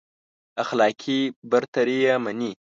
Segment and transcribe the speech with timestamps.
[0.63, 1.19] اخلاقي
[1.49, 2.51] برتري يې مني.